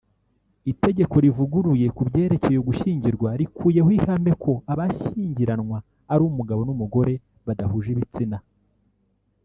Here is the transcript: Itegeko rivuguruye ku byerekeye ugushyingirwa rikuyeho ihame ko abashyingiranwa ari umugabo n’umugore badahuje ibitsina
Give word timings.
Itegeko 0.71 1.15
rivuguruye 1.25 1.87
ku 1.95 2.01
byerekeye 2.09 2.57
ugushyingirwa 2.59 3.29
rikuyeho 3.39 3.89
ihame 3.97 4.31
ko 4.43 4.51
abashyingiranwa 4.71 5.77
ari 6.11 6.21
umugabo 6.29 6.61
n’umugore 6.67 7.13
badahuje 7.45 7.89
ibitsina 7.95 8.37